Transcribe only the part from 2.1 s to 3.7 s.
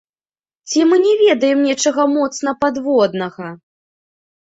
моцна падводнага?